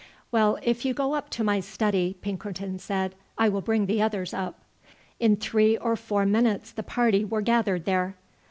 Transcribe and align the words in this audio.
"Well, 0.31 0.57
if 0.63 0.83
you 0.83 0.95
go 0.95 1.13
up 1.13 1.29
to 1.29 1.43
my 1.43 1.59
study," 1.59 2.15
Pinkerton 2.23 2.79
said, 2.79 3.13
"I 3.37 3.49
will 3.49 3.61
bring 3.61 3.85
the 3.85 4.01
others 4.01 4.33
up." 4.33 4.61
In 5.19 5.35
three 5.35 5.77
or 5.77 5.95
four 5.95 6.25
minutes 6.25 6.71
the 6.71 6.81
party 6.81 7.23
were 7.23 7.41
gathered 7.43 7.85
there. 7.85 8.15